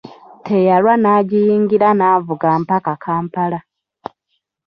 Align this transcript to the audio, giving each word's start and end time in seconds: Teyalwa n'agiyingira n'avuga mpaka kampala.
Teyalwa 0.45 0.93
n'agiyingira 1.01 1.87
n'avuga 1.97 2.47
mpaka 2.63 2.93
kampala. 3.03 3.59